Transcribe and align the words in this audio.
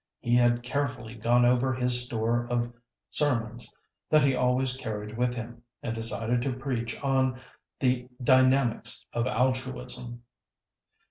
He 0.19 0.35
had 0.35 0.63
carefully 0.63 1.13
gone 1.13 1.45
over 1.45 1.75
his 1.75 2.03
store 2.03 2.47
of 2.47 2.73
sermons 3.11 3.71
that 4.09 4.23
he 4.23 4.33
always 4.33 4.75
carried 4.75 5.15
with 5.15 5.35
him, 5.35 5.61
and 5.83 5.93
decided 5.93 6.41
to 6.41 6.53
preach 6.57 6.99
on 7.01 7.39
"The 7.79 8.09
Dynamics 8.23 9.05
of 9.13 9.27
Altruism." 9.27 10.23